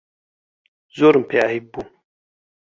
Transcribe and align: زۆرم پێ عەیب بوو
زۆرم 0.97 1.23
پێ 1.29 1.37
عەیب 1.45 1.65
بوو 1.71 1.85